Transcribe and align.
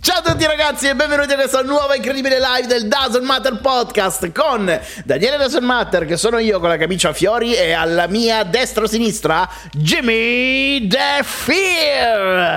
Ciao 0.00 0.18
a 0.18 0.22
tutti 0.22 0.46
ragazzi 0.46 0.86
e 0.86 0.94
benvenuti 0.94 1.32
a 1.32 1.34
questa 1.34 1.60
nuova 1.62 1.96
incredibile 1.96 2.38
live 2.38 2.68
del 2.68 2.86
Doesn't 2.86 3.24
Matter 3.24 3.60
Podcast 3.60 4.30
con 4.30 4.66
Daniele 5.04 5.36
Doesn't 5.36 5.64
Matter 5.64 6.06
che 6.06 6.16
sono 6.16 6.38
io 6.38 6.60
con 6.60 6.68
la 6.68 6.76
camicia 6.76 7.08
a 7.08 7.12
fiori 7.12 7.56
e 7.56 7.72
alla 7.72 8.06
mia 8.06 8.44
destra 8.44 8.84
o 8.84 8.86
sinistra 8.86 9.48
Jimmy 9.72 10.86
The 10.86 11.24
Fear. 11.24 12.54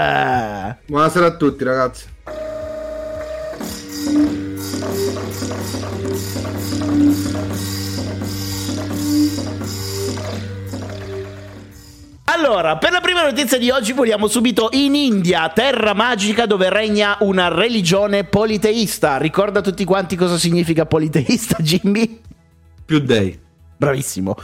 Buonasera 0.85 1.25
a 1.25 1.35
tutti 1.35 1.63
ragazzi. 1.63 2.05
Allora, 12.37 12.77
per 12.77 12.91
la 12.91 13.01
prima 13.01 13.23
notizia 13.23 13.57
di 13.57 13.71
oggi 13.71 13.93
vogliamo 13.93 14.27
subito 14.27 14.69
in 14.73 14.93
India, 14.93 15.49
terra 15.49 15.95
magica 15.95 16.45
dove 16.45 16.69
regna 16.69 17.17
una 17.21 17.47
religione 17.47 18.25
politeista. 18.25 19.17
Ricorda 19.17 19.61
tutti 19.61 19.83
quanti 19.83 20.15
cosa 20.15 20.37
significa 20.37 20.85
politeista, 20.85 21.57
Jimmy? 21.57 22.21
Più 22.85 22.99
dei. 22.99 23.46
Bravissimo. 23.77 24.35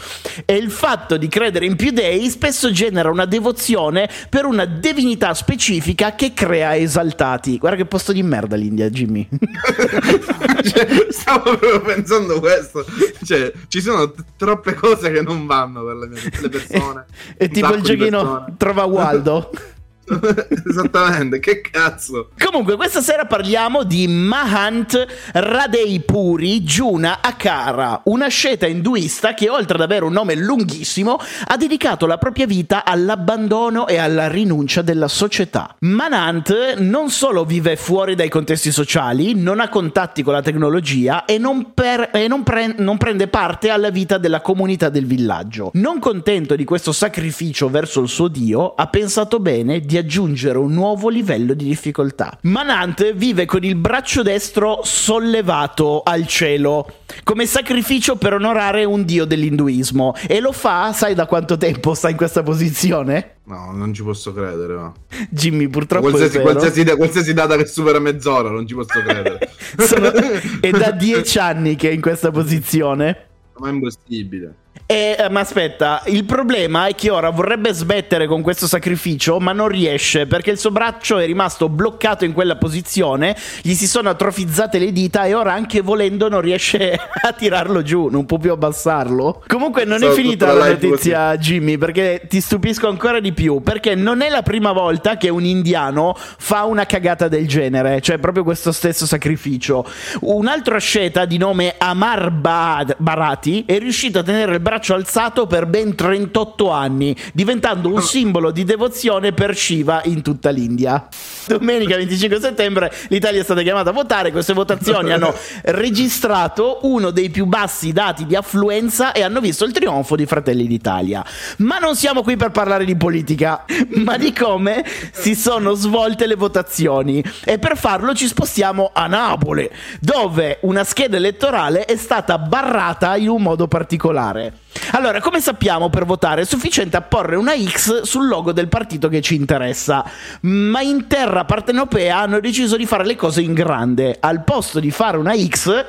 E 0.45 0.53
il 0.55 0.69
fatto 0.69 1.17
di 1.17 1.27
credere 1.27 1.65
in 1.65 1.75
più 1.75 1.89
dei 1.89 2.29
spesso 2.29 2.71
genera 2.71 3.09
una 3.09 3.25
devozione 3.25 4.07
per 4.29 4.45
una 4.45 4.65
divinità 4.65 5.33
specifica 5.33 6.13
che 6.13 6.33
crea 6.33 6.77
esaltati. 6.77 7.57
Guarda 7.57 7.77
che 7.77 7.85
posto 7.85 8.11
di 8.11 8.21
merda 8.21 8.55
l'India, 8.55 8.89
Jimmy. 8.91 9.27
cioè, 10.63 11.07
stavo 11.09 11.57
proprio 11.57 11.81
pensando 11.81 12.39
questo. 12.39 12.85
Cioè, 13.23 13.51
ci 13.69 13.81
sono 13.81 14.11
t- 14.11 14.23
troppe 14.37 14.75
cose 14.75 15.11
che 15.11 15.21
non 15.23 15.47
vanno 15.47 15.83
per 15.83 15.95
le, 15.95 16.07
mie, 16.07 16.21
le 16.39 16.49
persone. 16.49 17.05
È 17.35 17.49
tipo 17.49 17.73
il 17.73 17.81
giochino 17.81 18.53
Trova 18.57 18.83
Waldo. 18.83 19.49
Esattamente, 20.67 21.39
che 21.39 21.61
cazzo. 21.61 22.29
Comunque, 22.37 22.75
questa 22.75 23.01
sera 23.01 23.25
parliamo 23.25 23.83
di 23.83 24.07
Mahant 24.07 25.05
Radeipuri 25.33 26.61
Juna 26.61 27.19
Akara, 27.21 28.01
una 28.05 28.27
sceta 28.27 28.67
induista 28.67 29.33
che, 29.33 29.49
oltre 29.49 29.75
ad 29.75 29.81
avere 29.81 30.05
un 30.05 30.11
nome 30.11 30.35
lunghissimo, 30.35 31.17
ha 31.47 31.57
dedicato 31.57 32.05
la 32.05 32.17
propria 32.17 32.45
vita 32.45 32.83
all'abbandono 32.83 33.87
e 33.87 33.97
alla 33.97 34.27
rinuncia 34.27 34.81
della 34.81 35.07
società. 35.07 35.75
Manant 35.79 36.75
non 36.77 37.09
solo 37.09 37.45
vive 37.45 37.75
fuori 37.75 38.15
dai 38.15 38.29
contesti 38.29 38.71
sociali, 38.71 39.33
non 39.33 39.59
ha 39.59 39.69
contatti 39.69 40.21
con 40.21 40.33
la 40.33 40.41
tecnologia 40.41 41.25
e 41.25 41.37
non, 41.37 41.73
per, 41.73 42.09
e 42.13 42.27
non, 42.27 42.43
pre, 42.43 42.75
non 42.77 42.97
prende 42.97 43.27
parte 43.27 43.69
alla 43.69 43.89
vita 43.89 44.17
della 44.17 44.41
comunità 44.41 44.89
del 44.89 45.05
villaggio. 45.05 45.71
Non 45.75 45.99
contento 45.99 46.55
di 46.55 46.65
questo 46.65 46.91
sacrificio 46.91 47.69
verso 47.69 48.01
il 48.01 48.09
suo 48.09 48.27
dio, 48.27 48.73
ha 48.75 48.87
pensato 48.87 49.39
bene 49.39 49.79
di 49.79 49.92
aggiungere 49.97 50.57
un 50.57 50.73
nuovo 50.73 51.09
livello 51.09 51.53
di 51.53 51.65
difficoltà. 51.65 52.37
Manant 52.41 53.13
vive 53.13 53.45
con 53.45 53.63
il 53.63 53.75
braccio 53.75 54.21
destro 54.21 54.81
sollevato 54.83 56.01
al 56.03 56.27
cielo 56.27 56.87
come 57.23 57.45
sacrificio 57.45 58.15
per 58.15 58.33
onorare 58.33 58.83
un 58.83 59.03
dio 59.05 59.25
dell'induismo 59.25 60.13
e 60.27 60.39
lo 60.39 60.51
fa, 60.51 60.91
sai 60.93 61.13
da 61.13 61.25
quanto 61.25 61.57
tempo 61.57 61.93
sta 61.93 62.09
in 62.09 62.17
questa 62.17 62.43
posizione? 62.43 63.35
No, 63.45 63.71
non 63.71 63.93
ci 63.93 64.03
posso 64.03 64.33
credere. 64.33 64.75
Ma. 64.75 64.93
Jimmy, 65.29 65.67
purtroppo 65.67 66.09
qualsiasi, 66.09 66.39
qualsiasi, 66.39 66.83
qualsiasi, 66.95 67.33
data 67.33 67.57
che 67.57 67.65
supera 67.65 67.99
mezz'ora, 67.99 68.49
non 68.49 68.65
ci 68.65 68.73
posso 68.73 68.99
credere. 69.01 69.49
Sono, 69.77 70.11
è 70.59 70.69
da 70.71 70.91
dieci 70.91 71.39
anni 71.39 71.75
che 71.75 71.89
è 71.89 71.93
in 71.93 72.01
questa 72.01 72.31
posizione. 72.31 73.27
Ma 73.57 73.69
è 73.69 73.71
impossibile. 73.71 74.55
E, 74.93 75.15
eh, 75.17 75.27
ma 75.27 75.39
aspetta, 75.39 76.03
il 76.05 76.23
problema 76.23 76.85
è 76.85 76.93
che 76.93 77.09
ora 77.09 77.31
vorrebbe 77.31 77.73
smettere 77.73 78.27
con 78.27 78.43
questo 78.43 78.67
sacrificio, 78.67 79.39
ma 79.39 79.51
non 79.51 79.67
riesce 79.67 80.27
perché 80.27 80.51
il 80.51 80.59
suo 80.59 80.69
braccio 80.69 81.17
è 81.17 81.25
rimasto 81.25 81.67
bloccato 81.67 82.25
in 82.25 82.31
quella 82.31 82.57
posizione, 82.57 83.35
gli 83.63 83.73
si 83.73 83.87
sono 83.87 84.09
atrofizzate 84.09 84.77
le 84.77 84.91
dita 84.91 85.23
e 85.23 85.33
ora 85.33 85.51
anche 85.51 85.81
volendo 85.81 86.29
non 86.29 86.41
riesce 86.41 86.93
a 87.23 87.31
tirarlo 87.31 87.81
giù, 87.81 88.09
non 88.09 88.27
può 88.27 88.37
più 88.37 88.51
abbassarlo. 88.51 89.41
Comunque 89.47 89.83
non 89.83 89.97
So, 89.97 90.11
è 90.11 90.13
finita 90.13 90.53
la 90.53 90.67
notizia, 90.67 91.35
Jimmy, 91.37 91.79
perché 91.79 92.27
ti 92.29 92.39
stupisco 92.39 92.87
ancora 92.87 93.19
di 93.19 93.33
più, 93.33 93.63
perché 93.63 93.95
non 93.95 94.21
è 94.21 94.29
la 94.29 94.43
prima 94.43 94.73
volta 94.73 95.17
che 95.17 95.29
un 95.29 95.43
indiano 95.43 96.15
fa 96.15 96.65
una 96.65 96.85
cagata 96.85 97.27
del 97.27 97.47
genere, 97.47 97.99
cioè 97.99 98.19
proprio 98.19 98.43
questo 98.43 98.71
stesso 98.71 99.07
sacrificio. 99.07 99.83
Un 100.19 100.45
altro 100.45 100.75
asceta 100.75 101.25
di 101.25 101.39
nome 101.39 101.73
Amar 101.79 102.29
Ba- 102.29 102.85
Barati 102.97 103.63
è 103.65 103.79
riuscito 103.79 104.19
a 104.19 104.23
tenere 104.23 104.53
il 104.53 104.59
braccio 104.59 104.81
alzato 104.91 105.47
per 105.47 105.67
ben 105.67 105.95
38 105.95 106.69
anni, 106.69 107.15
diventando 107.31 107.87
un 107.89 108.01
simbolo 108.01 108.51
di 108.51 108.65
devozione 108.65 109.31
per 109.31 109.55
Shiva 109.55 110.01
in 110.05 110.21
tutta 110.21 110.49
l'India. 110.49 111.07
Domenica 111.47 111.95
25 111.95 112.39
settembre 112.39 112.91
l'Italia 113.09 113.41
è 113.41 113.43
stata 113.43 113.61
chiamata 113.61 113.91
a 113.91 113.93
votare, 113.93 114.31
queste 114.31 114.53
votazioni 114.53 115.11
hanno 115.11 115.33
registrato 115.63 116.79
uno 116.83 117.11
dei 117.11 117.29
più 117.29 117.45
bassi 117.45 117.91
dati 117.91 118.25
di 118.25 118.35
affluenza 118.35 119.11
e 119.11 119.21
hanno 119.21 119.39
visto 119.39 119.65
il 119.65 119.71
trionfo 119.71 120.15
di 120.15 120.25
Fratelli 120.25 120.67
d'Italia. 120.67 121.23
Ma 121.57 121.77
non 121.77 121.95
siamo 121.95 122.23
qui 122.23 122.35
per 122.35 122.51
parlare 122.51 122.85
di 122.85 122.95
politica, 122.95 123.65
ma 123.95 124.17
di 124.17 124.33
come 124.33 124.83
si 125.11 125.35
sono 125.35 125.73
svolte 125.73 126.27
le 126.27 126.35
votazioni 126.35 127.23
e 127.43 127.59
per 127.59 127.77
farlo 127.77 128.13
ci 128.13 128.27
spostiamo 128.27 128.91
a 128.93 129.07
Napoli, 129.07 129.69
dove 129.99 130.59
una 130.61 130.83
scheda 130.83 131.17
elettorale 131.17 131.85
è 131.85 131.95
stata 131.95 132.37
barrata 132.37 133.15
in 133.15 133.29
un 133.29 133.41
modo 133.41 133.67
particolare. 133.67 134.59
Allora, 134.91 135.19
come 135.19 135.39
sappiamo 135.39 135.89
per 135.89 136.05
votare 136.05 136.41
è 136.41 136.45
sufficiente 136.45 136.97
apporre 136.97 137.35
una 137.35 137.53
X 137.55 138.01
sul 138.01 138.27
logo 138.27 138.51
del 138.51 138.67
partito 138.67 139.07
che 139.07 139.21
ci 139.21 139.35
interessa, 139.35 140.03
ma 140.41 140.81
in 140.81 141.07
terra 141.07 141.45
partenopea 141.45 142.19
hanno 142.19 142.39
deciso 142.39 142.75
di 142.77 142.85
fare 142.85 143.05
le 143.05 143.15
cose 143.15 143.41
in 143.41 143.53
grande. 143.53 144.17
Al 144.19 144.43
posto 144.43 144.79
di 144.79 144.91
fare 144.91 145.17
una 145.17 145.35
X, 145.35 145.85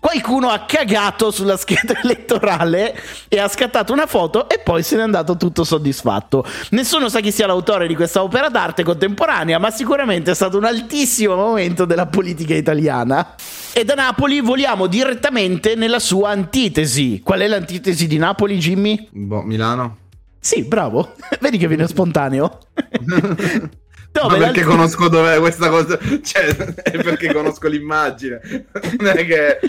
qualcuno 0.00 0.48
ha 0.48 0.60
cagato 0.60 1.30
sulla 1.30 1.56
scheda 1.56 2.00
elettorale 2.02 2.98
e 3.28 3.38
ha 3.38 3.48
scattato 3.48 3.92
una 3.92 4.06
foto 4.06 4.48
e 4.48 4.58
poi 4.58 4.82
se 4.82 4.96
n'è 4.96 5.02
andato 5.02 5.36
tutto 5.36 5.64
soddisfatto. 5.64 6.44
Nessuno 6.70 7.08
sa 7.08 7.20
chi 7.20 7.30
sia 7.30 7.46
l'autore 7.46 7.86
di 7.86 7.94
questa 7.94 8.22
opera 8.22 8.48
d'arte 8.48 8.82
contemporanea, 8.82 9.58
ma 9.58 9.70
sicuramente 9.70 10.30
è 10.30 10.34
stato 10.34 10.56
un 10.56 10.64
altissimo 10.64 11.34
momento 11.34 11.84
della 11.84 12.06
politica 12.06 12.54
italiana. 12.54 13.34
E 13.72 13.84
da 13.84 13.94
Napoli 13.94 14.40
voliamo 14.40 14.86
direttamente 14.86 15.74
nella 15.74 15.98
sua 15.98 16.30
antitesi. 16.30 17.20
Qual 17.22 17.40
è 17.40 17.46
l'antitesi 17.46 18.06
di 18.06 18.16
Napoli, 18.16 18.58
Jimmy? 18.58 19.08
Boh, 19.10 19.42
Milano? 19.42 19.98
Sì, 20.40 20.64
bravo. 20.64 21.14
Vedi 21.40 21.58
che 21.58 21.68
viene 21.68 21.86
spontaneo. 21.86 22.58
Ma 24.12 24.36
perché 24.36 24.62
conosco 24.62 25.08
dov'è 25.08 25.38
questa 25.38 25.68
cosa? 25.68 25.98
Cioè, 26.22 26.46
è 26.46 27.02
perché 27.02 27.32
conosco 27.32 27.68
l'immagine. 27.68 28.40
Non 28.98 29.16
è 29.16 29.26
che. 29.26 29.60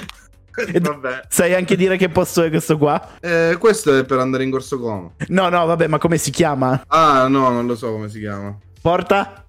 Vabbè. 0.81 1.21
Sai 1.29 1.53
anche 1.53 1.75
dire 1.75 1.97
che 1.97 2.09
posto 2.09 2.43
è 2.43 2.49
questo 2.49 2.77
qua? 2.77 3.15
Eh, 3.21 3.55
questo 3.59 3.97
è 3.97 4.03
per 4.03 4.19
andare 4.19 4.43
in 4.43 4.51
Corso 4.51 4.79
Como. 4.79 5.13
No, 5.27 5.49
no, 5.49 5.65
vabbè, 5.65 5.87
ma 5.87 5.97
come 5.97 6.17
si 6.17 6.31
chiama? 6.31 6.83
Ah, 6.87 7.27
no, 7.27 7.49
non 7.49 7.65
lo 7.65 7.75
so 7.75 7.91
come 7.91 8.09
si 8.09 8.19
chiama. 8.19 8.57
Porta? 8.81 9.45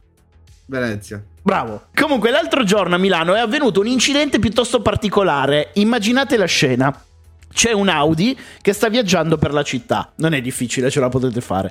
Venezia. 0.67 1.23
Bravo. 1.43 1.87
Comunque, 1.95 2.31
l'altro 2.31 2.63
giorno 2.65 2.95
a 2.95 2.99
Milano 2.99 3.35
è 3.35 3.41
avvenuto 3.41 3.81
un 3.81 3.87
incidente 3.87 4.39
piuttosto 4.39 4.83
particolare. 4.83 5.71
Immaginate 5.75 6.37
la 6.37 6.45
scena. 6.45 7.05
C'è 7.53 7.73
un 7.73 7.89
Audi 7.89 8.39
che 8.63 8.73
sta 8.73 8.89
viaggiando 8.89 9.37
per 9.37 9.53
la 9.53 9.63
città. 9.63 10.13
Non 10.17 10.35
è 10.35 10.41
difficile, 10.41 10.91
ce 10.91 11.01
la 11.01 11.09
potete 11.09 11.41
fare. 11.41 11.71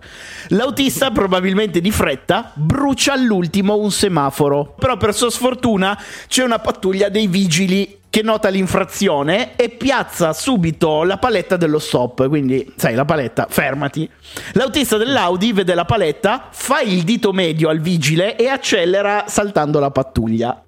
L'autista, 0.49 1.09
probabilmente 1.11 1.79
di 1.79 1.91
fretta, 1.91 2.51
brucia 2.55 3.13
all'ultimo 3.13 3.77
un 3.77 3.91
semaforo. 3.91 4.75
Però, 4.77 4.97
per 4.97 5.13
sua 5.13 5.29
sfortuna, 5.29 5.97
c'è 6.27 6.43
una 6.43 6.59
pattuglia 6.59 7.09
dei 7.09 7.27
vigili 7.27 7.97
che 8.09 8.23
nota 8.23 8.49
l'infrazione 8.49 9.55
e 9.55 9.69
piazza 9.69 10.33
subito 10.33 11.03
la 11.03 11.17
paletta 11.17 11.55
dello 11.55 11.79
stop. 11.79 12.27
Quindi, 12.27 12.73
sai, 12.75 12.95
la 12.95 13.05
paletta, 13.05 13.47
fermati. 13.49 14.09
L'autista 14.53 14.97
dell'Audi 14.97 15.53
vede 15.53 15.75
la 15.75 15.85
paletta, 15.85 16.49
fa 16.51 16.81
il 16.81 17.03
dito 17.03 17.31
medio 17.31 17.69
al 17.69 17.79
vigile 17.79 18.35
e 18.35 18.47
accelera 18.47 19.25
saltando 19.27 19.79
la 19.79 19.91
pattuglia. 19.91 20.63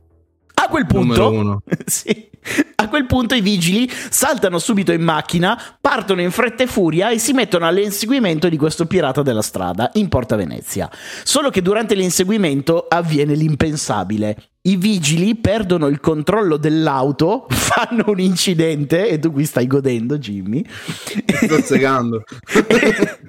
A 0.53 0.67
quel 0.67 0.85
punto, 0.85 1.63
sì, 1.85 2.29
a 2.75 2.87
quel 2.89 3.05
punto 3.05 3.35
i 3.35 3.41
vigili 3.41 3.89
saltano 4.09 4.57
subito 4.57 4.91
in 4.91 5.01
macchina, 5.01 5.59
partono 5.79 6.21
in 6.21 6.31
fretta 6.31 6.63
e 6.63 6.67
furia 6.67 7.09
e 7.09 7.19
si 7.19 7.33
mettono 7.33 7.67
all'inseguimento 7.67 8.49
di 8.49 8.57
questo 8.57 8.85
pirata 8.85 9.21
della 9.21 9.41
strada 9.41 9.91
in 9.93 10.09
Porta 10.09 10.35
Venezia. 10.35 10.89
Solo 11.23 11.49
che 11.49 11.61
durante 11.61 11.95
l'inseguimento 11.95 12.87
avviene 12.89 13.35
l'impensabile. 13.35 14.35
I 14.63 14.75
vigili 14.75 15.35
perdono 15.35 15.87
il 15.87 15.99
controllo 15.99 16.57
dell'auto, 16.57 17.47
fanno 17.49 18.03
un 18.07 18.19
incidente 18.19 19.07
e 19.07 19.19
tu 19.19 19.31
qui 19.31 19.45
stai 19.45 19.67
godendo, 19.67 20.17
Jimmy. 20.17 20.63
Sto 20.67 21.61
segando. 21.61 22.23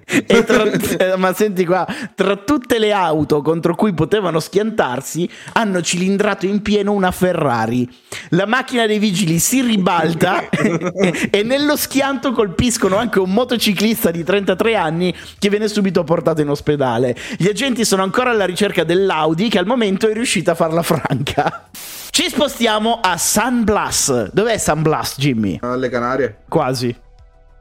tra, 0.44 1.17
ma 1.17 1.32
senti 1.32 1.64
qua, 1.64 1.87
tra 2.14 2.37
tutte 2.37 2.79
le 2.79 2.93
auto 2.93 3.43
contro 3.43 3.75
cui 3.75 3.93
potevano 3.94 4.41
schiantarsi, 4.41 5.29
hanno 5.55 5.81
cilindrato 5.81 6.47
in 6.47 6.62
pieno 6.62 6.93
una 6.93 7.11
Ferrari. 7.11 7.88
La 8.31 8.47
macchina 8.47 8.87
dei 8.87 8.99
vigili 8.99 9.38
si 9.38 9.62
ribalta 9.62 10.49
e, 10.50 11.29
e 11.31 11.43
nello 11.43 11.76
schianto 11.76 12.32
colpiscono 12.32 12.97
anche 12.97 13.19
un 13.19 13.32
motociclista 13.32 14.11
di 14.11 14.25
33 14.25 14.75
anni 14.75 15.14
che 15.38 15.49
viene 15.49 15.69
subito 15.69 16.05
portato 16.05 16.41
in 16.41 16.49
ospedale. 16.49 17.17
Gli 17.37 17.49
agenti 17.49 17.85
sono 17.85 18.03
ancora 18.03 18.31
alla 18.31 18.44
ricerca 18.44 18.85
dell'Audi 18.85 19.49
che 19.49 19.58
al 19.58 19.67
momento 19.67 20.08
è 20.08 20.12
riuscita 20.12 20.53
a 20.53 20.55
farla 20.55 20.82
franca. 20.82 21.69
Ci 22.11 22.29
spostiamo 22.29 23.00
a 23.00 23.17
San 23.17 23.65
Blas. 23.65 24.31
Dov'è 24.32 24.58
San 24.58 24.82
Blas, 24.82 25.15
Jimmy? 25.17 25.58
Alle 25.62 25.88
Canarie. 25.88 26.43
Quasi. 26.47 26.94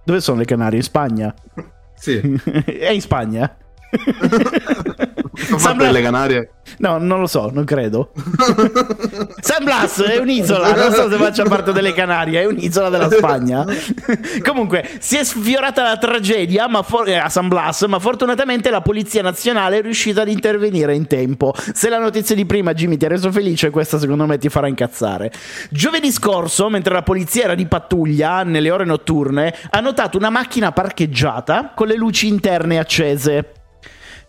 Dove 0.04 0.20
sono 0.20 0.40
le 0.40 0.46
Canarie? 0.46 0.78
In 0.78 0.84
Spagna? 0.84 1.34
Sì. 2.02 2.20
è 2.66 2.90
in 2.90 3.00
Spagna? 3.00 3.56
Sono 5.34 5.58
fatte 5.58 5.86
delle 5.86 6.02
Canarie? 6.02 6.52
No, 6.78 6.98
non 6.98 7.20
lo 7.20 7.28
so, 7.28 7.50
non 7.52 7.66
credo. 7.66 8.12
San 9.40 9.64
Blas 9.64 10.02
è 10.02 10.18
un'isola, 10.18 10.74
non 10.74 10.92
so 10.94 11.10
se 11.10 11.18
faccia 11.18 11.44
parte 11.44 11.72
delle 11.74 11.94
Canarie, 11.94 12.42
è 12.42 12.46
un'isola 12.46 12.90
della 12.90 13.10
Spagna. 13.10 13.66
Comunque, 14.44 14.90
si 15.00 15.18
è 15.18 15.24
sfiorata 15.24 15.84
la 15.84 15.98
tragedia 15.98 16.68
ma 16.68 16.82
for- 16.82 17.10
a 17.10 17.30
San 17.30 17.48
Blas, 17.48 17.84
ma 17.84 18.00
fortunatamente 18.00 18.70
la 18.70 18.82
Polizia 18.82 19.22
Nazionale 19.22 19.80
è 19.80 19.82
riuscita 19.82 20.22
ad 20.22 20.30
intervenire 20.30 20.96
in 20.96 21.08
tempo. 21.08 21.54
Se 21.56 21.90
la 21.90 22.00
notizia 22.00 22.36
di 22.36 22.46
prima 22.46 22.74
Jimmy 22.74 22.98
ti 22.98 23.06
ha 23.06 23.10
reso 23.10 23.32
felice, 23.32 23.70
questa 23.70 24.00
secondo 24.00 24.26
me 24.26 24.38
ti 24.38 24.50
farà 24.50 24.68
incazzare. 24.68 25.32
Giovedì 25.70 26.12
scorso, 26.12 26.70
mentre 26.70 26.94
la 26.94 27.04
polizia 27.04 27.44
era 27.44 27.56
di 27.56 27.68
pattuglia 27.68 28.44
nelle 28.44 28.72
ore 28.72 28.86
notturne, 28.86 29.54
ha 29.70 29.80
notato 29.80 30.18
una 30.18 30.30
macchina 30.30 30.72
parcheggiata 30.72 31.74
con 31.76 31.88
le 31.88 31.96
luci 31.96 32.28
interne 32.28 32.80
accese 32.80 33.61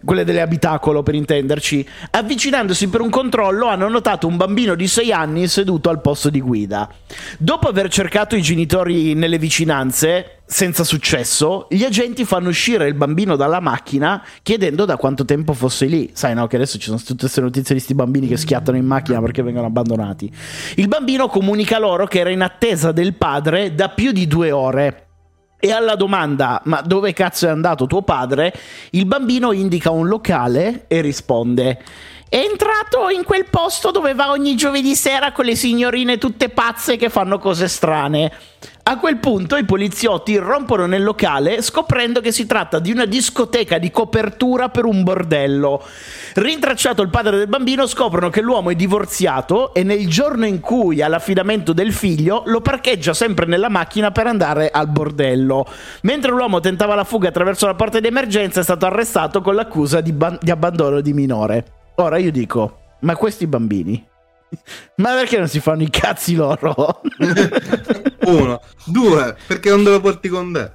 quelle 0.05 0.25
delle 0.25 0.41
abitacolo 0.41 1.03
per 1.03 1.15
intenderci, 1.15 1.87
avvicinandosi 2.11 2.89
per 2.89 3.01
un 3.01 3.11
controllo 3.11 3.67
hanno 3.67 3.89
notato 3.89 4.27
un 4.27 4.37
bambino 4.37 4.75
di 4.75 4.87
6 4.87 5.13
anni 5.13 5.49
seduto 5.49 5.91
al 5.91 6.01
posto 6.01 6.31
di 6.31 6.41
guida. 6.41 6.89
Dopo 7.39 7.69
aver 7.69 7.89
cercato 7.89 8.37
i 8.37 8.43
genitori 8.43 9.15
nelle 9.15 9.39
vicinanze, 9.39 10.43
senza 10.53 10.85
successo, 10.85 11.67
gli 11.71 11.83
agenti 11.83 12.25
fanno 12.25 12.51
uscire 12.51 12.87
il 12.87 12.95
bambino 12.95 13.37
dalla 13.37 13.61
macchina 13.61 14.23
chiedendo 14.43 14.85
da 14.85 14.97
quanto 14.97 15.25
tempo 15.25 15.55
fosse 15.55 15.87
lì. 15.87 16.11
Sai 16.13 16.35
no 16.35 16.47
che 16.47 16.57
adesso 16.57 16.79
ci 16.79 16.87
sono 16.87 16.99
tutte 16.99 17.21
queste 17.21 17.41
notizie 17.41 17.75
di 17.75 17.81
questi 17.81 17.95
bambini 17.95 18.29
che 18.29 18.37
schiattano 18.37 18.77
in 18.77 18.85
macchina 18.85 19.21
perché 19.21 19.43
vengono 19.43 19.67
abbandonati. 19.67 20.31
Il 20.77 20.89
bambino 20.89 21.29
comunica 21.29 21.79
loro 21.79 22.07
che 22.07 22.19
era 22.19 22.31
in 22.31 22.43
attesa 22.43 22.93
del 22.93 23.15
padre 23.15 23.75
da 23.75 23.89
più 23.89 24.13
di 24.13 24.27
due 24.27 24.51
ore. 24.51 25.07
E 25.64 25.70
alla 25.70 25.94
domanda, 25.94 26.61
ma 26.64 26.81
dove 26.81 27.12
cazzo 27.12 27.47
è 27.47 27.49
andato 27.49 27.87
tuo 27.87 28.03
padre? 28.03 28.53
Il 28.91 29.06
bambino 29.06 29.53
indica 29.53 29.93
un 29.93 30.09
locale 30.09 30.87
e 30.88 31.00
risponde. 31.00 31.81
È 32.32 32.38
entrato 32.38 33.11
in 33.11 33.25
quel 33.25 33.44
posto 33.50 33.90
dove 33.90 34.14
va 34.14 34.31
ogni 34.31 34.56
giovedì 34.56 34.94
sera 34.94 35.32
con 35.32 35.44
le 35.44 35.55
signorine 35.55 36.17
tutte 36.17 36.49
pazze 36.49 36.96
che 36.96 37.11
fanno 37.11 37.38
cose 37.38 37.69
strane. 37.69 38.32
A 38.84 38.99
quel 38.99 39.19
punto 39.19 39.56
i 39.56 39.67
poliziotti 39.67 40.32
irrompono 40.32 40.87
nel 40.87 41.05
locale 41.05 41.61
scoprendo 41.61 42.23
che 42.23 42.32
si 42.32 42.46
tratta 42.46 42.79
di 42.79 42.90
una 42.90 43.05
discoteca 43.05 43.76
di 43.76 43.90
copertura 43.90 44.70
per 44.70 44.87
un 44.87 45.02
bordello. 45.02 45.84
Rintracciato 46.32 47.02
il 47.02 47.11
padre 47.11 47.37
del 47.37 47.49
bambino 47.49 47.87
scoprono 47.87 48.31
che 48.31 48.40
l'uomo 48.40 48.70
è 48.70 48.76
divorziato 48.76 49.75
e 49.75 49.82
nel 49.82 50.08
giorno 50.08 50.46
in 50.46 50.61
cui 50.61 51.02
ha 51.02 51.08
l'affidamento 51.08 51.75
del 51.75 51.93
figlio 51.93 52.44
lo 52.46 52.62
parcheggia 52.62 53.12
sempre 53.12 53.44
nella 53.44 53.69
macchina 53.69 54.11
per 54.11 54.26
andare 54.26 54.70
al 54.70 54.88
bordello. 54.88 55.67
Mentre 56.05 56.31
l'uomo 56.31 56.61
tentava 56.61 56.94
la 56.94 57.05
fuga 57.05 57.29
attraverso 57.29 57.67
la 57.67 57.75
porta 57.75 58.00
di 58.00 58.06
emergenza 58.06 58.61
è 58.61 58.62
stato 58.62 58.87
arrestato 58.87 59.43
con 59.43 59.55
l'accusa 59.55 60.00
di, 60.00 60.12
ban- 60.14 60.38
di 60.40 60.50
abbandono 60.50 61.02
di 61.02 61.12
minore. 61.12 61.64
Ora 61.97 62.19
io 62.19 62.31
dico, 62.31 62.79
ma 63.00 63.17
questi 63.17 63.47
bambini 63.47 64.11
ma 64.97 65.15
perché 65.15 65.39
non 65.39 65.49
si 65.49 65.61
fanno 65.61 65.83
i 65.83 65.91
cazzi 65.91 66.35
loro? 66.35 67.00
Uno. 68.27 68.61
Due, 68.85 69.37
perché 69.47 69.71
non 69.71 69.85
te 69.85 69.91
lo 69.91 70.00
porti 70.00 70.29
con 70.29 70.53
te? 70.53 70.73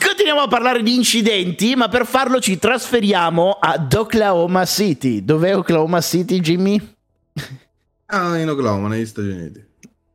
Continuiamo 0.00 0.40
a 0.40 0.48
parlare 0.48 0.82
di 0.82 0.94
incidenti, 0.94 1.74
ma 1.74 1.88
per 1.88 2.06
farlo 2.06 2.40
ci 2.40 2.58
trasferiamo 2.58 3.58
ad 3.60 3.92
Oklahoma 3.92 4.64
City. 4.64 5.24
Dov'è 5.24 5.56
Oklahoma 5.56 6.00
City, 6.00 6.40
Jimmy? 6.40 6.94
Ah, 8.06 8.38
in 8.38 8.48
Oklahoma, 8.48 8.88
negli 8.88 9.06
Stati 9.06 9.28
Uniti 9.28 9.67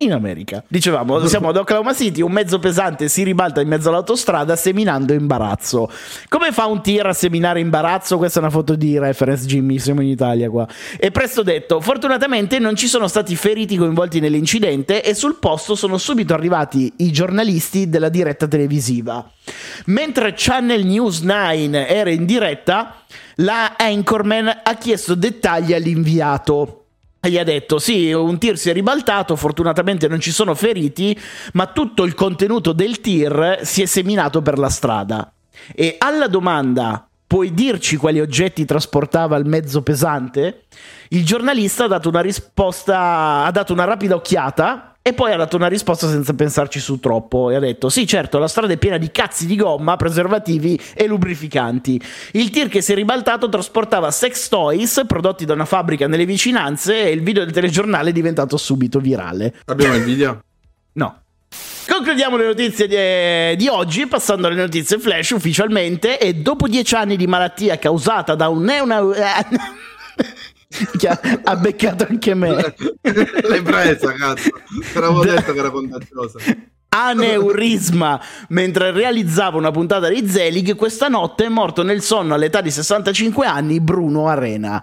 in 0.03 0.13
America. 0.13 0.63
Dicevamo, 0.67 1.25
siamo 1.27 1.49
ad 1.49 1.57
Oklahoma 1.57 1.93
City, 1.93 2.21
un 2.21 2.31
mezzo 2.31 2.59
pesante 2.59 3.07
si 3.07 3.23
ribalta 3.23 3.61
in 3.61 3.67
mezzo 3.67 3.89
all'autostrada 3.89 4.55
seminando 4.55 5.13
imbarazzo. 5.13 5.89
Come 6.29 6.51
fa 6.51 6.65
un 6.65 6.81
tir 6.81 7.05
a 7.05 7.13
seminare 7.13 7.59
imbarazzo? 7.59 8.17
Questa 8.17 8.39
è 8.39 8.41
una 8.41 8.51
foto 8.51 8.75
di 8.75 8.97
reference 8.97 9.45
Jimmy, 9.45 9.79
siamo 9.79 10.01
in 10.01 10.09
Italia 10.09 10.49
qua. 10.49 10.67
E 10.97 11.11
presto 11.11 11.43
detto, 11.43 11.79
fortunatamente 11.81 12.59
non 12.59 12.75
ci 12.75 12.87
sono 12.87 13.07
stati 13.07 13.35
feriti 13.35 13.77
coinvolti 13.77 14.19
nell'incidente 14.19 15.03
e 15.03 15.13
sul 15.13 15.37
posto 15.39 15.75
sono 15.75 15.97
subito 15.97 16.33
arrivati 16.33 16.93
i 16.97 17.11
giornalisti 17.11 17.89
della 17.89 18.09
diretta 18.09 18.47
televisiva. 18.47 19.29
Mentre 19.85 20.33
Channel 20.35 20.85
News 20.85 21.21
9 21.21 21.87
era 21.87 22.09
in 22.09 22.25
diretta, 22.25 22.95
la 23.37 23.75
Anchorman 23.77 24.61
ha 24.63 24.75
chiesto 24.75 25.15
dettagli 25.15 25.73
all'inviato 25.73 26.82
gli 27.29 27.37
ha 27.37 27.43
detto 27.43 27.79
sì, 27.79 28.11
un 28.11 28.37
tir 28.37 28.57
si 28.57 28.69
è 28.69 28.73
ribaltato, 28.73 29.35
fortunatamente 29.35 30.07
non 30.07 30.19
ci 30.19 30.31
sono 30.31 30.53
feriti, 30.55 31.17
ma 31.53 31.67
tutto 31.67 32.03
il 32.03 32.13
contenuto 32.13 32.73
del 32.73 32.99
tir 32.99 33.59
si 33.61 33.81
è 33.81 33.85
seminato 33.85 34.41
per 34.41 34.57
la 34.57 34.69
strada. 34.69 35.31
E 35.73 35.95
alla 35.99 36.27
domanda 36.27 37.07
puoi 37.25 37.53
dirci 37.53 37.95
quali 37.95 38.19
oggetti 38.19 38.65
trasportava 38.65 39.37
il 39.37 39.45
mezzo 39.45 39.81
pesante? 39.81 40.65
Il 41.09 41.25
giornalista 41.25 41.85
ha 41.85 41.87
dato 41.87 42.09
una 42.09 42.21
risposta, 42.21 43.45
ha 43.45 43.51
dato 43.51 43.71
una 43.71 43.85
rapida 43.85 44.15
occhiata 44.15 44.92
e 45.05 45.11
poi 45.11 45.33
ha 45.33 45.35
dato 45.35 45.57
una 45.57 45.67
risposta 45.67 46.07
senza 46.07 46.33
pensarci 46.33 46.79
su 46.79 46.97
troppo 46.97 47.49
e 47.49 47.55
ha 47.55 47.59
detto: 47.59 47.89
Sì, 47.89 48.07
certo, 48.07 48.39
la 48.39 48.47
strada 48.47 48.71
è 48.71 48.77
piena 48.77 48.97
di 48.97 49.11
cazzi 49.11 49.45
di 49.45 49.57
gomma, 49.57 49.97
preservativi 49.97 50.79
e 50.95 51.07
lubrificanti. 51.07 52.01
Il 52.31 52.49
tir 52.51 52.69
che 52.69 52.79
si 52.79 52.93
è 52.93 52.95
ribaltato 52.95 53.49
trasportava 53.49 54.09
sex 54.11 54.47
toys 54.47 55.03
prodotti 55.05 55.43
da 55.43 55.51
una 55.51 55.65
fabbrica 55.65 56.07
nelle 56.07 56.25
vicinanze 56.25 57.03
e 57.03 57.11
il 57.11 57.21
video 57.21 57.43
del 57.43 57.53
telegiornale 57.53 58.11
è 58.11 58.13
diventato 58.13 58.55
subito 58.55 59.01
virale. 59.01 59.53
Abbiamo 59.65 59.95
il 59.95 60.03
video? 60.03 60.41
No. 60.95 61.21
Concludiamo 61.87 62.37
le 62.37 62.45
notizie 62.45 62.87
di, 62.87 63.57
di, 63.57 63.67
oggi 63.67 64.05
passando 64.05 64.45
alle 64.45 64.55
notizie 64.55 64.99
flash 64.99 65.31
ufficialmente 65.31 66.19
e 66.19 66.35
dopo 66.35 66.67
dieci 66.67 66.93
anni 66.93 67.17
di 67.17 67.25
malattia 67.25 67.79
causata 67.79 68.35
da 68.35 68.47
un 68.47 68.61
neona... 68.61 69.01
ha, 71.07 71.19
ha, 71.43 71.55
beccato 71.55 72.05
anche 72.09 72.33
me. 72.33 72.49
L'hai 73.01 73.61
presa, 73.61 74.13
cazzo. 74.13 74.49
Te 74.93 74.99
l'avevo 74.99 75.23
detto 75.23 75.53
che 75.53 75.59
era 75.59 75.69
contagiosa. 75.69 76.39
Aneurisma. 76.89 78.21
Mentre 78.49 78.91
realizzava 78.91 79.57
una 79.57 79.71
puntata 79.71 80.09
di 80.09 80.27
Zelig 80.27 80.75
questa 80.75 81.07
notte 81.07 81.45
è 81.45 81.49
morto 81.49 81.81
nel 81.81 82.01
sonno 82.01 82.35
all'età 82.35 82.61
di 82.61 82.69
65 82.69 83.47
anni 83.47 83.79
Bruno 83.79 84.27
Arena. 84.27 84.81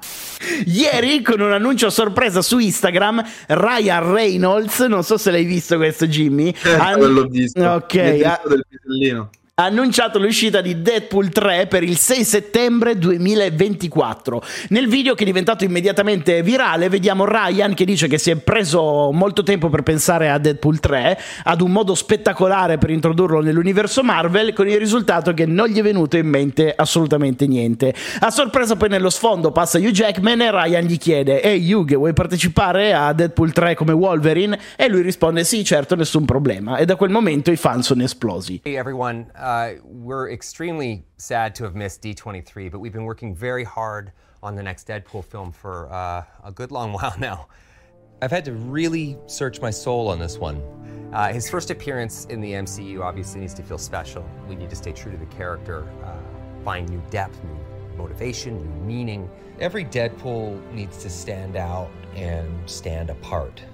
Ieri 0.67 1.23
con 1.23 1.41
un 1.41 1.53
annuncio 1.53 1.87
a 1.87 1.91
sorpresa 1.91 2.43
su 2.43 2.59
Instagram 2.59 3.23
Ryan 3.47 4.13
Reynolds 4.13 4.81
non 4.81 5.05
so 5.05 5.17
se 5.19 5.31
l'hai 5.31 5.45
visto 5.45 5.77
questo 5.77 6.09
Jimmy? 6.09 6.53
Eh, 6.65 6.73
an- 6.73 7.01
l'ho 7.01 7.27
visto. 7.27 7.65
Ok 7.65 7.93
visto 7.93 8.49
del 8.49 8.67
pisellino 8.69 9.31
ha 9.61 9.65
annunciato 9.65 10.19
l'uscita 10.19 10.63
di 10.63 10.81
Deadpool 10.81 11.29
3 11.29 11.67
per 11.67 11.83
il 11.83 11.99
6 11.99 12.25
settembre 12.25 12.97
2024. 12.97 14.43
Nel 14.71 14.89
video 14.89 15.15
che 15.15 15.23
è 15.23 15.27
diventato 15.27 15.65
immediatamente 15.65 16.43
virale 16.43 16.89
vediamo 16.89 17.27
Ryan 17.27 17.75
che 17.75 17.85
dice 17.85 18.09
che 18.09 18.17
si 18.17 18.31
è 18.31 18.37
preso 18.37 19.11
molto 19.13 19.43
tempo 19.43 19.69
per 19.69 19.83
pensare 19.83 20.31
a 20.31 20.39
Deadpool 20.39 20.81
3, 20.81 21.19
ad 21.45 21.61
un 21.61 21.73
modo 21.73 21.95
spettacolare 21.95 22.79
per 22.79 22.89
introdurlo 22.89 23.43
nell'universo 23.43 24.03
Marvel, 24.03 24.55
con 24.55 24.67
il 24.67 24.79
risultato 24.79 25.35
che 25.35 25.45
non 25.45 25.69
gli 25.69 25.79
è 25.79 25.83
venuto 25.83 26.17
in 26.17 26.27
mente 26.27 26.73
assolutamente 26.75 27.47
niente. 27.47 27.95
A 28.21 28.31
sorpresa 28.31 28.77
poi 28.77 28.89
nello 28.89 29.11
sfondo 29.11 29.53
passa 29.53 29.77
Hugh 29.77 29.91
Jackman 29.91 30.41
e 30.41 30.51
Ryan 30.51 30.85
gli 30.85 30.97
chiede 30.97 31.43
Ehi 31.43 31.71
Hugh, 31.71 31.97
vuoi 31.97 32.15
partecipare 32.15 32.95
a 32.95 33.13
Deadpool 33.13 33.53
3 33.53 33.75
come 33.75 33.93
Wolverine? 33.93 34.59
E 34.77 34.89
lui 34.89 35.03
risponde 35.03 35.45
sì, 35.45 35.63
certo, 35.65 35.97
nessun 35.97 36.25
problema. 36.25 36.79
E 36.79 36.87
da 36.87 36.97
quel 36.97 37.11
momento 37.11 37.51
i 37.51 37.57
fan 37.57 37.83
sono 37.83 38.03
esplosi. 38.03 38.61
Hey 38.63 38.77
everyone, 38.77 39.27
uh... 39.37 39.49
Uh, 39.51 39.75
we're 39.83 40.31
extremely 40.31 41.05
sad 41.17 41.57
to 41.57 41.65
have 41.65 41.75
missed 41.75 42.01
D23, 42.03 42.71
but 42.71 42.79
we've 42.79 42.93
been 42.93 43.03
working 43.03 43.35
very 43.35 43.65
hard 43.65 44.13
on 44.45 44.55
the 44.55 44.63
next 44.63 44.87
Deadpool 44.87 45.25
film 45.25 45.51
for 45.51 45.93
uh, 45.93 46.23
a 46.45 46.53
good 46.53 46.71
long 46.71 46.93
while 47.01 47.13
now. 47.19 47.49
I've 48.23 48.31
had 48.31 48.45
to 48.45 48.53
really 48.53 49.19
search 49.27 49.61
my 49.61 49.71
soul 49.71 50.07
on 50.07 50.21
this 50.21 50.39
one. 50.39 50.63
Uh, 51.13 51.33
his 51.33 51.51
first 51.51 51.73
appearance 51.73 52.27
in 52.27 52.41
the 52.41 52.53
MCU 52.53 53.01
obviously 53.01 53.41
needs 53.41 53.53
to 53.55 53.65
feel 53.65 53.77
special. 53.77 54.25
We 54.49 54.55
need 54.55 54.71
to 54.71 54.77
stay 54.77 54.93
true 54.93 55.11
to 55.11 55.19
the 55.19 55.27
character, 55.27 55.89
uh, 56.05 56.63
find 56.65 56.89
new 56.89 57.03
depth, 57.11 57.43
new 57.43 57.97
motivation, 57.97 58.57
new 58.57 58.87
meaning. 58.87 59.29
Every 59.59 59.85
Deadpool 59.85 60.73
needs 60.73 60.97
to 60.99 61.11
stand 61.11 61.57
out 61.57 61.91
and 62.15 62.71
stand 62.71 63.11
apart. 63.11 63.65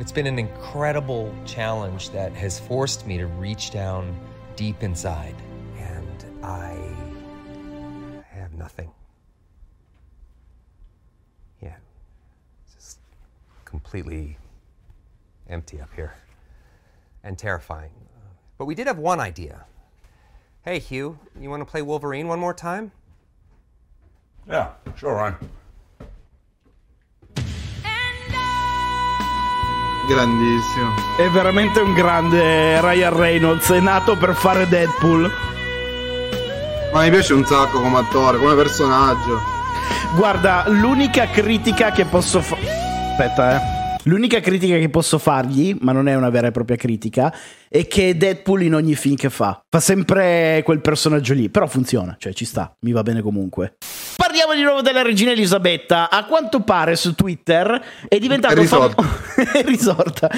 It's 0.00 0.10
been 0.10 0.26
an 0.26 0.40
incredible 0.40 1.32
challenge 1.44 2.10
that 2.10 2.32
has 2.32 2.58
forced 2.58 3.06
me 3.06 3.18
to 3.18 3.28
reach 3.28 3.70
down 3.70 4.18
deep 4.56 4.82
inside. 4.82 5.34
And 5.78 6.24
I 6.42 6.76
have 8.30 8.52
nothing. 8.54 8.90
Yeah, 11.62 11.76
It's 12.64 12.74
just 12.74 12.98
completely 13.64 14.38
empty 15.48 15.80
up 15.80 15.90
here 15.94 16.14
and 17.22 17.38
terrifying. 17.38 17.90
But 18.58 18.64
we 18.64 18.74
did 18.74 18.86
have 18.86 18.98
one 18.98 19.20
idea. 19.20 19.64
Hey, 20.62 20.78
Hugh, 20.78 21.18
you 21.40 21.50
want 21.50 21.60
to 21.60 21.64
play 21.70 21.82
Wolverine 21.82 22.26
one 22.26 22.40
more 22.40 22.54
time? 22.54 22.90
Yeah, 24.48 24.70
sure, 24.96 25.14
Ryan. 25.14 25.36
Grandissimo. 30.06 30.94
È 31.16 31.28
veramente 31.30 31.80
un 31.80 31.92
grande 31.92 32.80
Ryan 32.80 33.16
Reynolds, 33.16 33.70
è 33.72 33.80
nato 33.80 34.16
per 34.16 34.34
fare 34.34 34.68
Deadpool. 34.68 35.30
Ma 36.92 37.02
mi 37.02 37.10
piace 37.10 37.34
un 37.34 37.44
sacco 37.44 37.80
come 37.80 37.98
attore, 37.98 38.38
come 38.38 38.54
personaggio. 38.54 39.40
Guarda, 40.14 40.64
l'unica 40.68 41.28
critica 41.28 41.90
che 41.90 42.04
posso 42.04 42.40
fare... 42.40 42.62
Aspetta, 43.10 43.56
eh. 43.56 43.74
L'unica 44.04 44.38
critica 44.38 44.78
che 44.78 44.88
posso 44.88 45.18
fargli, 45.18 45.76
ma 45.80 45.90
non 45.90 46.06
è 46.06 46.14
una 46.14 46.30
vera 46.30 46.46
e 46.46 46.50
propria 46.52 46.76
critica, 46.76 47.34
è 47.68 47.88
che 47.88 48.16
Deadpool 48.16 48.62
in 48.62 48.74
ogni 48.76 48.94
film 48.94 49.16
che 49.16 49.30
fa. 49.30 49.60
Fa 49.68 49.80
sempre 49.80 50.62
quel 50.64 50.80
personaggio 50.80 51.34
lì, 51.34 51.50
però 51.50 51.66
funziona, 51.66 52.14
cioè 52.16 52.32
ci 52.32 52.44
sta, 52.44 52.72
mi 52.82 52.92
va 52.92 53.02
bene 53.02 53.20
comunque. 53.20 53.74
Parliamo 54.16 54.54
di 54.54 54.62
nuovo 54.62 54.80
della 54.80 55.02
regina 55.02 55.30
Elisabetta. 55.32 56.08
A 56.10 56.24
quanto 56.24 56.60
pare 56.60 56.96
su 56.96 57.14
Twitter 57.14 57.80
è 58.08 58.18
diventato 58.18 58.54
È 58.54 58.58
risorta. 58.58 59.02
fam- 59.02 59.46
è 59.52 59.62
risorta. 59.64 60.30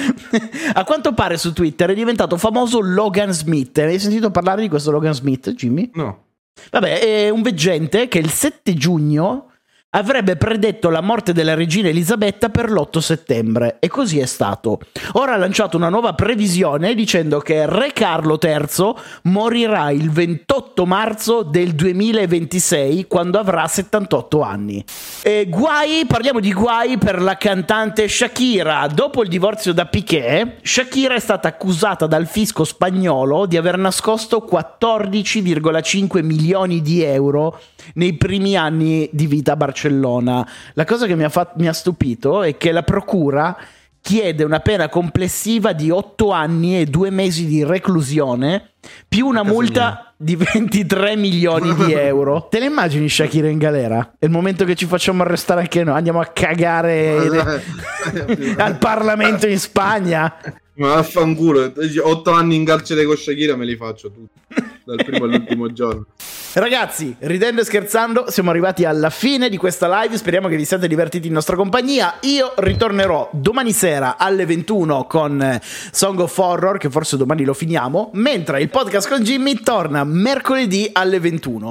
A 0.73 0.83
quanto 0.83 1.13
pare 1.13 1.37
su 1.37 1.53
Twitter 1.53 1.89
è 1.89 1.93
diventato 1.93 2.37
famoso 2.37 2.81
Logan 2.81 3.31
Smith. 3.31 3.77
Hai 3.77 3.97
sentito 3.99 4.31
parlare 4.31 4.61
di 4.61 4.67
questo 4.69 4.91
Logan 4.91 5.13
Smith, 5.13 5.51
Jimmy? 5.51 5.89
No. 5.93 6.25
Vabbè, 6.71 6.99
è 6.99 7.29
un 7.29 7.41
veggente 7.41 8.09
che 8.09 8.19
il 8.19 8.29
7 8.29 8.73
giugno 8.73 9.48
avrebbe 9.91 10.35
predetto 10.35 10.91
la 10.91 11.01
morte 11.01 11.33
della 11.33 11.55
regina 11.55 11.87
Elisabetta 11.89 12.49
per 12.49 12.69
l'8 12.69 12.99
settembre 12.99 13.77
e 13.79 13.87
così 13.87 14.19
è 14.19 14.27
stato. 14.27 14.79
Ora 15.13 15.33
ha 15.33 15.37
lanciato 15.37 15.77
una 15.77 15.89
nuova 15.89 16.13
previsione 16.13 16.93
dicendo 16.93 17.39
che 17.39 17.65
Re 17.65 17.91
Carlo 17.91 18.37
III 18.39 18.93
morirà 19.23 19.89
il 19.89 20.11
28 20.11 20.85
marzo 20.85 21.41
del 21.41 21.73
2026 21.73 23.07
quando 23.07 23.39
avrà 23.39 23.65
78 23.65 24.41
anni. 24.41 24.83
E 25.23 25.47
guai, 25.49 26.05
parliamo 26.05 26.39
di 26.39 26.53
guai 26.53 26.99
per 26.99 27.19
la 27.19 27.37
cantante 27.37 28.07
Shakira. 28.07 28.87
Dopo 28.93 29.23
il 29.23 29.29
divorzio 29.29 29.73
da 29.73 29.87
Piquet, 29.87 30.57
Shakira 30.61 31.15
è 31.15 31.19
stata 31.19 31.47
accusata 31.47 32.05
dal 32.05 32.27
fisco 32.27 32.63
spagnolo 32.63 33.47
di 33.47 33.57
aver 33.57 33.77
nascosto 33.77 34.47
14,5 34.47 36.23
milioni 36.23 36.81
di 36.81 37.01
euro 37.01 37.59
nei 37.95 38.13
primi 38.13 38.55
anni 38.55 39.09
di 39.11 39.25
vita 39.25 39.53
a 39.53 39.55
Barcellona. 39.55 39.78
La 39.87 40.85
cosa 40.85 41.05
che 41.05 41.15
mi 41.15 41.23
ha, 41.23 41.29
fat- 41.29 41.55
mi 41.57 41.67
ha 41.67 41.73
stupito 41.73 42.43
è 42.43 42.57
che 42.57 42.71
la 42.71 42.83
procura 42.83 43.55
chiede 44.01 44.43
una 44.43 44.59
pena 44.59 44.89
complessiva 44.89 45.73
di 45.73 45.89
8 45.89 46.31
anni 46.31 46.79
e 46.79 46.85
2 46.85 47.09
mesi 47.09 47.45
di 47.45 47.63
reclusione 47.63 48.71
più 49.07 49.27
una 49.27 49.43
multa 49.43 50.13
di 50.15 50.35
23 50.35 51.15
milioni 51.15 51.73
di 51.75 51.91
euro. 51.93 52.47
Te 52.49 52.59
le 52.59 52.65
immagini 52.65 53.09
Shakira 53.09 53.47
in 53.49 53.57
galera? 53.57 54.15
È 54.17 54.25
il 54.25 54.31
momento 54.31 54.65
che 54.65 54.75
ci 54.75 54.85
facciamo 54.85 55.23
arrestare 55.23 55.61
anche 55.61 55.83
noi, 55.83 55.95
andiamo 55.95 56.19
a 56.19 56.25
cagare 56.25 57.29
le- 57.29 58.55
al 58.57 58.77
Parlamento 58.77 59.47
in 59.47 59.59
Spagna. 59.59 60.35
Ma 60.75 60.93
vaffanculo, 60.95 61.73
otto 62.03 62.31
anni 62.31 62.55
in 62.55 62.63
carcere 62.63 63.03
con 63.03 63.17
Shakira 63.17 63.57
me 63.57 63.65
li 63.65 63.75
faccio 63.75 64.11
tutti, 64.11 64.39
dal 64.85 65.03
primo 65.03 65.25
all'ultimo 65.25 65.71
giorno. 65.73 66.05
Ragazzi, 66.53 67.15
ridendo 67.19 67.61
e 67.61 67.63
scherzando, 67.63 68.31
siamo 68.31 68.49
arrivati 68.49 68.83
alla 68.83 69.11
fine 69.11 69.49
di 69.49 69.57
questa 69.57 70.01
live. 70.01 70.17
Speriamo 70.17 70.47
che 70.47 70.55
vi 70.55 70.65
siate 70.65 70.87
divertiti 70.87 71.27
in 71.27 71.33
nostra 71.33 71.55
compagnia. 71.55 72.15
Io 72.21 72.53
ritornerò 72.57 73.29
domani 73.31 73.71
sera 73.71 74.17
alle 74.17 74.47
21 74.47 75.05
con 75.05 75.39
eh, 75.39 75.61
Song 75.63 76.19
of 76.19 76.35
Horror, 76.35 76.79
che 76.79 76.89
forse 76.89 77.17
domani 77.17 77.43
lo 77.43 77.53
finiamo. 77.53 78.09
Mentre 78.13 78.61
il 78.61 78.69
podcast 78.69 79.07
con 79.07 79.21
Jimmy 79.21 79.61
torna 79.61 80.03
mercoledì 80.03 80.89
alle 80.91 81.19
21. 81.19 81.67